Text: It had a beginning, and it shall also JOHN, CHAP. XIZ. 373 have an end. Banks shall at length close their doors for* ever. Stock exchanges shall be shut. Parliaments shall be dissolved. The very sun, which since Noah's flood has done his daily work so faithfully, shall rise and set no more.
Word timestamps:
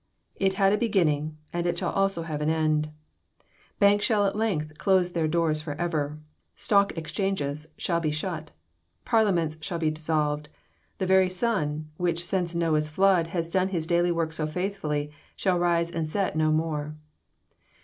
It 0.35 0.53
had 0.53 0.73
a 0.73 0.79
beginning, 0.79 1.37
and 1.53 1.67
it 1.67 1.77
shall 1.77 1.91
also 1.91 2.21
JOHN, 2.23 2.29
CHAP. 2.29 2.29
XIZ. 2.39 2.45
373 2.45 2.63
have 2.63 2.67
an 2.71 2.71
end. 2.71 3.77
Banks 3.79 4.05
shall 4.07 4.25
at 4.25 4.35
length 4.35 4.77
close 4.79 5.11
their 5.11 5.27
doors 5.27 5.61
for* 5.61 5.73
ever. 5.79 6.17
Stock 6.55 6.97
exchanges 6.97 7.67
shall 7.77 7.99
be 7.99 8.09
shut. 8.09 8.49
Parliaments 9.05 9.59
shall 9.61 9.77
be 9.77 9.91
dissolved. 9.91 10.49
The 10.97 11.05
very 11.05 11.29
sun, 11.29 11.91
which 11.97 12.25
since 12.25 12.55
Noah's 12.55 12.89
flood 12.89 13.27
has 13.27 13.51
done 13.51 13.67
his 13.67 13.85
daily 13.85 14.11
work 14.11 14.33
so 14.33 14.47
faithfully, 14.47 15.11
shall 15.35 15.59
rise 15.59 15.91
and 15.91 16.07
set 16.09 16.35
no 16.35 16.51
more. 16.51 16.95